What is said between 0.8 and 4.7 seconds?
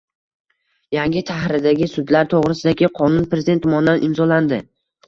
Yangi tahrirdagi “Sudlar to‘g‘risida”gi qonun Prezident tomonidan imzolandi